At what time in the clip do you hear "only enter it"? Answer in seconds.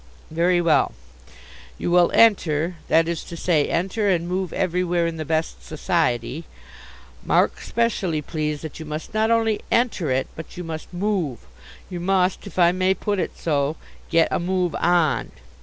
9.29-10.25